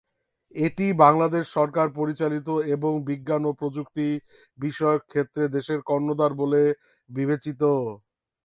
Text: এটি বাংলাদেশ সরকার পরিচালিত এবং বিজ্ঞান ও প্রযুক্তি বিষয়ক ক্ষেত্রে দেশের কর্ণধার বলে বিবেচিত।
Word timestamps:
এটি 0.55 0.85
বাংলাদেশ 1.01 1.43
সরকার 1.57 1.87
পরিচালিত 1.95 2.47
এবং 2.75 2.91
বিজ্ঞান 3.07 3.41
ও 3.45 3.59
প্রযুক্তি 3.59 4.07
বিষয়ক 4.59 5.01
ক্ষেত্রে 5.05 5.43
দেশের 5.55 5.79
কর্ণধার 5.89 6.31
বলে 6.41 6.61
বিবেচিত। 7.09 7.61